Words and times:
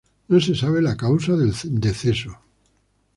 No 0.29 0.39
se 0.39 0.55
sabe 0.55 0.81
la 0.81 0.97
causa 0.97 1.35
del 1.37 1.53
deceso. 1.79 2.35